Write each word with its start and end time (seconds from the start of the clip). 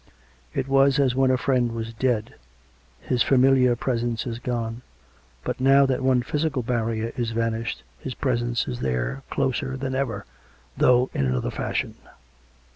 It 0.55 0.67
was 0.67 0.97
as 0.97 1.13
when 1.13 1.29
a 1.29 1.37
friend 1.37 1.73
was 1.73 1.93
dead: 1.93 2.33
his 3.01 3.21
familiar 3.21 3.75
presence 3.75 4.25
is 4.25 4.39
gone; 4.39 4.81
but 5.43 5.59
now 5.59 5.85
that 5.85 6.01
one 6.01 6.23
physical 6.23 6.63
barrier 6.63 7.13
is 7.15 7.29
vanished, 7.29 7.83
his 7.99 8.15
presence 8.15 8.67
is 8.67 8.79
there, 8.79 9.21
closer 9.29 9.77
than 9.77 9.93
ever, 9.93 10.25
though 10.75 11.11
in 11.13 11.27
another 11.27 11.51
fashion. 11.51 11.93